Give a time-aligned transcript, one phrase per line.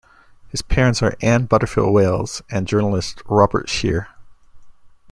[0.49, 4.07] His parents are Anne Butterfield Weills and journalist Robert Scheer.